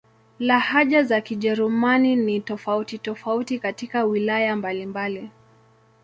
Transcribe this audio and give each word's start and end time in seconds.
Lahaja 0.39 1.03
za 1.03 1.21
Kijerumani 1.21 2.15
ni 2.15 2.39
tofauti-tofauti 2.39 3.59
katika 3.59 4.03
wilaya 4.03 4.55
mbalimbali. 4.55 5.31